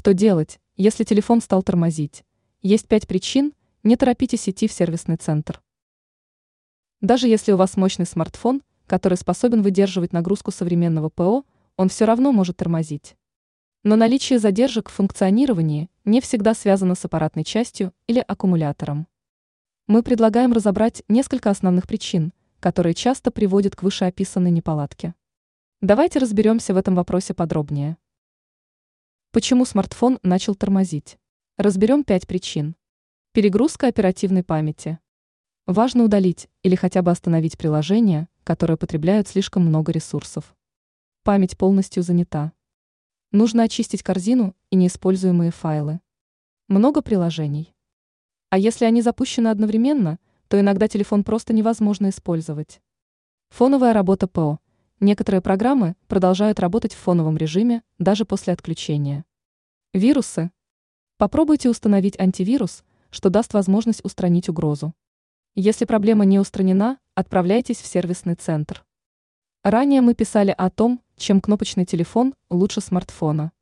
Что 0.00 0.14
делать, 0.14 0.60
если 0.76 1.04
телефон 1.04 1.42
стал 1.42 1.62
тормозить? 1.62 2.24
Есть 2.62 2.88
пять 2.88 3.06
причин, 3.06 3.52
не 3.82 3.96
торопитесь 3.96 4.48
идти 4.48 4.66
в 4.66 4.72
сервисный 4.72 5.16
центр. 5.16 5.60
Даже 7.02 7.28
если 7.28 7.52
у 7.52 7.58
вас 7.58 7.76
мощный 7.76 8.06
смартфон, 8.06 8.62
который 8.86 9.18
способен 9.18 9.60
выдерживать 9.60 10.14
нагрузку 10.14 10.52
современного 10.52 11.10
ПО, 11.10 11.44
он 11.76 11.90
все 11.90 12.06
равно 12.06 12.32
может 12.32 12.56
тормозить. 12.56 13.14
Но 13.82 13.94
наличие 13.94 14.38
задержек 14.38 14.88
в 14.88 14.94
функционировании 14.94 15.90
не 16.06 16.22
всегда 16.22 16.54
связано 16.54 16.94
с 16.94 17.04
аппаратной 17.04 17.44
частью 17.44 17.92
или 18.06 18.24
аккумулятором. 18.26 19.06
Мы 19.86 20.02
предлагаем 20.02 20.54
разобрать 20.54 21.02
несколько 21.08 21.50
основных 21.50 21.86
причин, 21.86 22.32
которые 22.58 22.94
часто 22.94 23.30
приводят 23.30 23.76
к 23.76 23.82
вышеописанной 23.82 24.50
неполадке. 24.50 25.14
Давайте 25.82 26.20
разберемся 26.20 26.72
в 26.72 26.78
этом 26.78 26.94
вопросе 26.94 27.34
подробнее. 27.34 27.98
Почему 29.32 29.64
смартфон 29.64 30.18
начал 30.24 30.56
тормозить? 30.56 31.16
Разберем 31.56 32.02
пять 32.02 32.26
причин. 32.26 32.74
Перегрузка 33.30 33.86
оперативной 33.86 34.42
памяти. 34.42 34.98
Важно 35.66 36.02
удалить 36.02 36.48
или 36.64 36.74
хотя 36.74 37.00
бы 37.00 37.12
остановить 37.12 37.56
приложения, 37.56 38.28
которые 38.42 38.76
потребляют 38.76 39.28
слишком 39.28 39.64
много 39.64 39.92
ресурсов. 39.92 40.56
Память 41.22 41.56
полностью 41.56 42.02
занята. 42.02 42.52
Нужно 43.30 43.62
очистить 43.62 44.02
корзину 44.02 44.56
и 44.70 44.74
неиспользуемые 44.74 45.52
файлы. 45.52 46.00
Много 46.66 47.00
приложений. 47.00 47.72
А 48.48 48.58
если 48.58 48.84
они 48.84 49.00
запущены 49.00 49.46
одновременно, 49.46 50.18
то 50.48 50.58
иногда 50.58 50.88
телефон 50.88 51.22
просто 51.22 51.52
невозможно 51.52 52.08
использовать. 52.08 52.82
Фоновая 53.50 53.92
работа 53.92 54.26
ПО. 54.26 54.58
Некоторые 55.02 55.40
программы 55.40 55.96
продолжают 56.08 56.60
работать 56.60 56.92
в 56.92 56.98
фоновом 56.98 57.38
режиме 57.38 57.82
даже 57.98 58.26
после 58.26 58.52
отключения. 58.52 59.24
Вирусы. 59.94 60.50
Попробуйте 61.16 61.70
установить 61.70 62.20
антивирус, 62.20 62.84
что 63.10 63.30
даст 63.30 63.54
возможность 63.54 64.04
устранить 64.04 64.50
угрозу. 64.50 64.92
Если 65.54 65.86
проблема 65.86 66.26
не 66.26 66.38
устранена, 66.38 66.98
отправляйтесь 67.14 67.80
в 67.80 67.86
сервисный 67.86 68.34
центр. 68.34 68.84
Ранее 69.64 70.02
мы 70.02 70.12
писали 70.14 70.54
о 70.56 70.68
том, 70.68 71.00
чем 71.16 71.40
кнопочный 71.40 71.86
телефон 71.86 72.34
лучше 72.50 72.82
смартфона. 72.82 73.52